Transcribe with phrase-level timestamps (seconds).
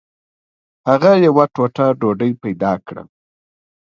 [0.89, 3.03] هغه یوه ټوټه ډوډۍ پیدا کړه.